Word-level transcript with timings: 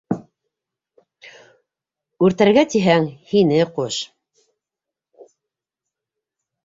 Үртәргә 2.27 2.63
тиһәң, 2.71 3.05
һине 3.33 3.61
ҡуш... 3.79 4.01